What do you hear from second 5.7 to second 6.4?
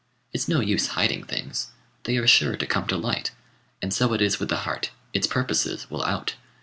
will out.